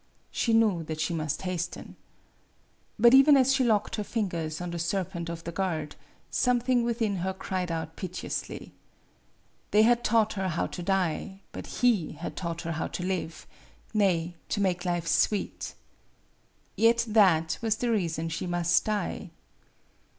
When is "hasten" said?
1.43-1.95